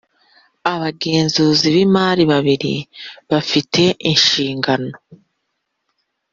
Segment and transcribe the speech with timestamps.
[0.73, 2.73] abagenzuzi b imari babiri
[3.29, 4.91] bafite inshingano